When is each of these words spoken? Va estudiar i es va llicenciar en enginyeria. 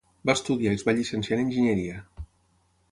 Va 0.29 0.35
estudiar 0.37 0.71
i 0.75 0.79
es 0.79 0.85
va 0.87 0.95
llicenciar 1.01 1.39
en 1.39 1.45
enginyeria. 1.45 2.03